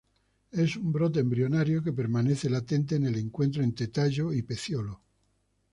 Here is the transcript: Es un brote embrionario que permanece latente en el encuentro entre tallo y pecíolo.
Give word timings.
Es 0.49 0.77
un 0.77 0.91
brote 0.91 1.19
embrionario 1.19 1.83
que 1.83 1.93
permanece 1.93 2.49
latente 2.49 2.95
en 2.95 3.05
el 3.05 3.17
encuentro 3.19 3.61
entre 3.61 3.89
tallo 3.89 4.33
y 4.33 4.41
pecíolo. 4.41 4.99